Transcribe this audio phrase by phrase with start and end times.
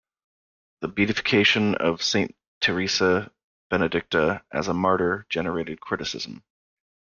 [0.79, 3.31] The beatification of Saint Teresa
[3.69, 6.43] Benedicta as a martyr generated criticism.